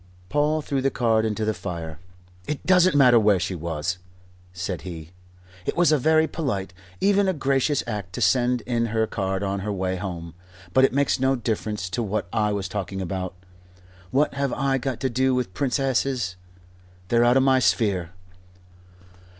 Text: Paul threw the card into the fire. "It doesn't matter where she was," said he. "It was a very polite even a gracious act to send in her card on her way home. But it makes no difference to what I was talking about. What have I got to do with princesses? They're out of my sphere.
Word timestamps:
Paul 0.29 0.63
threw 0.63 0.81
the 0.81 0.89
card 0.89 1.25
into 1.25 1.45
the 1.45 1.53
fire. 1.53 1.99
"It 2.47 2.65
doesn't 2.65 2.95
matter 2.95 3.19
where 3.19 3.39
she 3.39 3.53
was," 3.53 3.99
said 4.51 4.81
he. 4.81 5.11
"It 5.63 5.77
was 5.77 5.91
a 5.91 5.99
very 5.99 6.27
polite 6.27 6.73
even 6.99 7.27
a 7.27 7.33
gracious 7.33 7.83
act 7.85 8.13
to 8.13 8.19
send 8.21 8.61
in 8.61 8.87
her 8.87 9.05
card 9.05 9.43
on 9.43 9.59
her 9.59 9.71
way 9.71 9.97
home. 9.97 10.33
But 10.73 10.85
it 10.85 10.91
makes 10.91 11.19
no 11.19 11.35
difference 11.35 11.87
to 11.91 12.01
what 12.01 12.27
I 12.33 12.51
was 12.51 12.67
talking 12.67 12.99
about. 12.99 13.35
What 14.09 14.33
have 14.33 14.51
I 14.53 14.79
got 14.79 14.99
to 15.01 15.09
do 15.11 15.35
with 15.35 15.53
princesses? 15.53 16.35
They're 17.09 17.23
out 17.23 17.37
of 17.37 17.43
my 17.43 17.59
sphere. 17.59 18.09